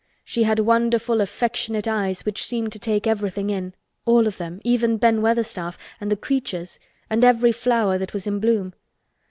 She 0.25 0.45
had 0.45 0.57
wonderful 0.57 1.21
affectionate 1.21 1.87
eyes 1.87 2.25
which 2.25 2.43
seemed 2.43 2.71
to 2.71 2.79
take 2.79 3.05
everything 3.05 3.51
in—all 3.51 4.25
of 4.25 4.39
them, 4.39 4.59
even 4.63 4.97
Ben 4.97 5.21
Weatherstaff 5.21 5.77
and 5.99 6.11
the 6.11 6.15
"creatures" 6.17 6.79
and 7.07 7.23
every 7.23 7.51
flower 7.51 7.99
that 7.99 8.11
was 8.11 8.25
in 8.25 8.39
bloom. 8.39 8.73